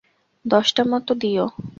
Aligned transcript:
দশটা 0.45 0.83
মতো 0.83 1.11
দিও। 1.13 1.45